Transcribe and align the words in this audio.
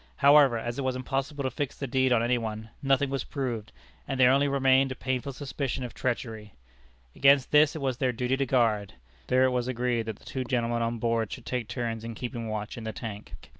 However, 0.15 0.57
as 0.57 0.79
it 0.79 0.83
was 0.83 0.95
impossible 0.95 1.43
to 1.43 1.51
fix 1.51 1.77
the 1.77 1.85
deed 1.85 2.11
on 2.11 2.23
any 2.23 2.39
one, 2.39 2.71
nothing 2.81 3.11
was 3.11 3.23
proved, 3.23 3.71
and 4.07 4.19
there 4.19 4.31
only 4.31 4.47
remained 4.47 4.91
a 4.91 4.95
painful 4.95 5.31
suspicion 5.31 5.83
of 5.83 5.93
treachery. 5.93 6.55
Against 7.15 7.51
this 7.51 7.75
it 7.75 7.83
was 7.83 7.97
their 7.97 8.11
duty 8.11 8.35
to 8.37 8.47
guard. 8.47 8.95
Therefore 9.27 9.45
it 9.45 9.51
was 9.51 9.67
agreed 9.67 10.07
that 10.07 10.15
the 10.17 10.43
gentlemen 10.43 10.81
on 10.81 10.97
board 10.97 11.31
should 11.31 11.45
take 11.45 11.67
turns 11.67 12.03
in 12.03 12.15
keeping 12.15 12.47
watch 12.47 12.79
in 12.79 12.83
the 12.83 12.91
tank. 12.93 13.35